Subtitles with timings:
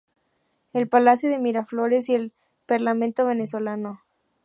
[0.73, 2.31] El Palacio de Miraflores y el
[2.65, 4.01] Parlamento venezolano.